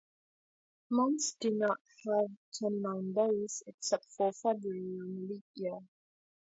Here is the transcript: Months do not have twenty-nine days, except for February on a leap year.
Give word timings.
Months 0.89 1.35
do 1.39 1.51
not 1.51 1.77
have 2.07 2.31
twenty-nine 2.57 3.13
days, 3.13 3.61
except 3.67 4.07
for 4.17 4.33
February 4.33 4.81
on 4.99 5.09
a 5.09 5.27
leap 5.31 5.43
year. 5.53 5.77